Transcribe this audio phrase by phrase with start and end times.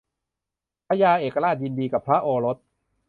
[0.87, 2.57] พญาเอกราชยินดีกับพระโอรส